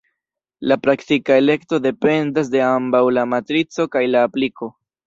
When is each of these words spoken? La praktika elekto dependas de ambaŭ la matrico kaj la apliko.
La 0.71 0.77
praktika 0.85 1.37
elekto 1.43 1.81
dependas 1.87 2.51
de 2.57 2.65
ambaŭ 2.71 3.05
la 3.21 3.29
matrico 3.37 3.91
kaj 3.97 4.07
la 4.17 4.31
apliko. 4.33 4.75